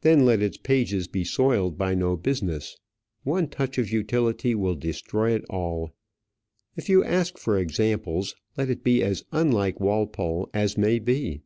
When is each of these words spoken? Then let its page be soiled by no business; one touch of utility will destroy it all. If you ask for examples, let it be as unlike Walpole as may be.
Then 0.00 0.24
let 0.24 0.42
its 0.42 0.56
page 0.56 1.12
be 1.12 1.22
soiled 1.22 1.78
by 1.78 1.94
no 1.94 2.16
business; 2.16 2.76
one 3.22 3.46
touch 3.48 3.78
of 3.78 3.88
utility 3.92 4.52
will 4.52 4.74
destroy 4.74 5.30
it 5.30 5.44
all. 5.48 5.94
If 6.74 6.88
you 6.88 7.04
ask 7.04 7.38
for 7.38 7.56
examples, 7.56 8.34
let 8.56 8.68
it 8.68 8.82
be 8.82 9.00
as 9.04 9.24
unlike 9.30 9.78
Walpole 9.78 10.50
as 10.52 10.76
may 10.76 10.98
be. 10.98 11.42